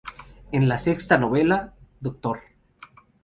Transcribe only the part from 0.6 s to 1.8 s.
la sexta novela,